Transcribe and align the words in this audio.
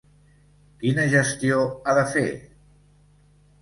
Quina 0.85 1.05
gestió 1.13 1.61
ha 1.85 1.97
de 2.01 2.09
fer? 2.17 2.29